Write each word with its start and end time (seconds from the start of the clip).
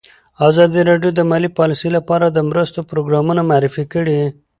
ازادي 0.47 0.81
راډیو 0.89 1.11
د 1.15 1.21
مالي 1.29 1.49
پالیسي 1.59 1.89
لپاره 1.97 2.25
د 2.29 2.37
مرستو 2.49 2.87
پروګرامونه 2.91 3.41
معرفي 3.49 3.85
کړي. 3.93 4.19